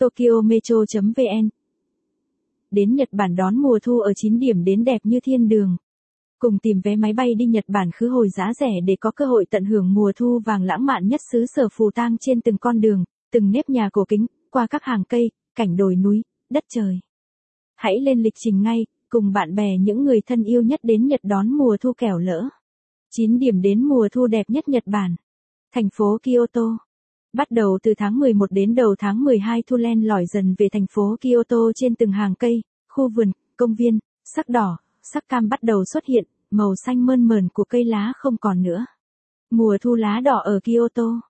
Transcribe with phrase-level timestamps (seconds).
[0.00, 1.48] TokyoMetro.vn
[2.70, 5.76] Đến Nhật Bản đón mùa thu ở 9 điểm đến đẹp như thiên đường.
[6.38, 9.24] Cùng tìm vé máy bay đi Nhật Bản khứ hồi giá rẻ để có cơ
[9.26, 12.58] hội tận hưởng mùa thu vàng lãng mạn nhất xứ sở phù tang trên từng
[12.58, 16.64] con đường, từng nếp nhà cổ kính, qua các hàng cây, cảnh đồi núi, đất
[16.68, 17.00] trời.
[17.76, 21.20] Hãy lên lịch trình ngay, cùng bạn bè những người thân yêu nhất đến Nhật
[21.22, 22.48] đón mùa thu kẻo lỡ.
[23.10, 25.16] 9 điểm đến mùa thu đẹp nhất Nhật Bản.
[25.72, 26.89] Thành phố Kyoto.
[27.32, 30.86] Bắt đầu từ tháng 11 đến đầu tháng 12 thu len lỏi dần về thành
[30.90, 35.62] phố Kyoto trên từng hàng cây, khu vườn, công viên, sắc đỏ, sắc cam bắt
[35.62, 38.84] đầu xuất hiện, màu xanh mơn mờn của cây lá không còn nữa.
[39.50, 41.20] Mùa thu lá đỏ ở Kyoto.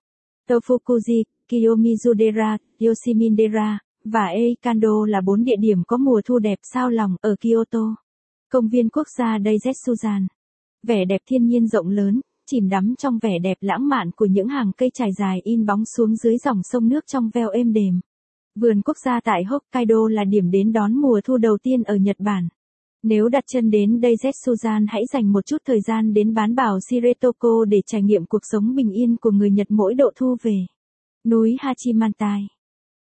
[0.49, 7.15] Tofukuji, Kiyomizudera, Yoshimindera, và Eikando là bốn địa điểm có mùa thu đẹp sao lòng
[7.21, 7.95] ở Kyoto.
[8.51, 10.27] Công viên quốc gia Daizetsuzan.
[10.83, 14.47] Vẻ đẹp thiên nhiên rộng lớn, chìm đắm trong vẻ đẹp lãng mạn của những
[14.47, 17.99] hàng cây trải dài in bóng xuống dưới dòng sông nước trong veo êm đềm.
[18.55, 22.15] Vườn quốc gia tại Hokkaido là điểm đến đón mùa thu đầu tiên ở Nhật
[22.19, 22.47] Bản.
[23.03, 26.79] Nếu đặt chân đến đây Zetsuzan hãy dành một chút thời gian đến bán đảo
[26.89, 30.65] Shiretoko để trải nghiệm cuộc sống bình yên của người Nhật mỗi độ thu về.
[31.25, 32.47] Núi Hachimantai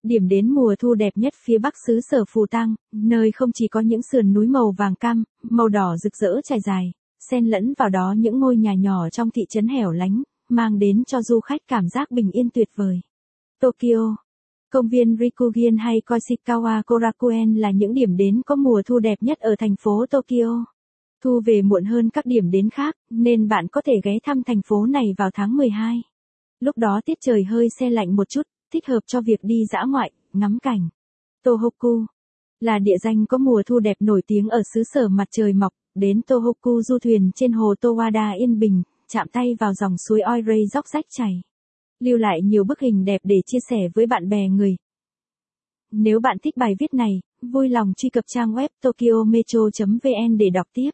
[0.03, 3.67] Điểm đến mùa thu đẹp nhất phía bắc xứ sở Phù Tăng, nơi không chỉ
[3.67, 7.73] có những sườn núi màu vàng cam, màu đỏ rực rỡ trải dài, xen lẫn
[7.77, 11.39] vào đó những ngôi nhà nhỏ trong thị trấn hẻo lánh, mang đến cho du
[11.39, 13.01] khách cảm giác bình yên tuyệt vời.
[13.59, 14.15] Tokyo
[14.71, 19.39] Công viên Rikugien hay Koishikawa Korakuen là những điểm đến có mùa thu đẹp nhất
[19.39, 20.65] ở thành phố Tokyo.
[21.23, 24.61] Thu về muộn hơn các điểm đến khác, nên bạn có thể ghé thăm thành
[24.67, 26.01] phố này vào tháng 12.
[26.59, 28.41] Lúc đó tiết trời hơi xe lạnh một chút,
[28.73, 30.89] thích hợp cho việc đi dã ngoại, ngắm cảnh.
[31.43, 32.05] Tohoku
[32.59, 35.73] là địa danh có mùa thu đẹp nổi tiếng ở xứ sở mặt trời mọc,
[36.00, 40.67] đến Tohoku du thuyền trên hồ Towada yên bình, chạm tay vào dòng suối Oirei
[40.67, 41.42] dốc rách chảy.
[42.00, 44.75] Lưu lại nhiều bức hình đẹp để chia sẻ với bạn bè người.
[45.92, 50.68] Nếu bạn thích bài viết này, vui lòng truy cập trang web tokyometro.vn để đọc
[50.73, 50.92] tiếp.